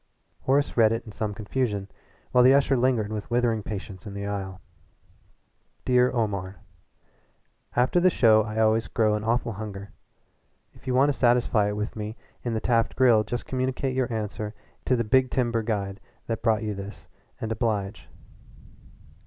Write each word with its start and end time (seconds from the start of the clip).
Horace 0.45 0.75
read 0.75 0.91
it 0.91 1.05
in 1.05 1.11
some 1.11 1.31
confusion, 1.35 1.87
while 2.31 2.43
the 2.43 2.55
usher 2.55 2.75
lingered 2.75 3.11
with 3.13 3.29
withering 3.29 3.61
patience 3.61 4.07
in 4.07 4.15
the 4.15 4.25
aisle. 4.25 4.59
"Dear 5.85 6.11
Omar: 6.11 6.55
After 7.75 7.99
the 7.99 8.09
show 8.09 8.41
I 8.41 8.57
always 8.57 8.87
grow 8.87 9.13
an 9.13 9.23
awful 9.23 9.51
hunger. 9.51 9.91
If 10.73 10.87
you 10.87 10.95
want 10.95 11.09
to 11.09 11.13
satisfy 11.13 11.71
it 11.71 11.75
for 11.87 11.99
me 11.99 12.17
in 12.43 12.55
the 12.55 12.59
Taft 12.59 12.95
Grill 12.95 13.23
just 13.23 13.45
communicate 13.45 13.95
your 13.95 14.11
answer 14.11 14.55
to 14.85 14.95
the 14.95 15.03
big 15.03 15.29
timber 15.29 15.61
guide 15.61 15.99
that 16.25 16.41
brought 16.41 16.61
this 16.61 17.07
and 17.39 17.51
oblige. 17.51 18.09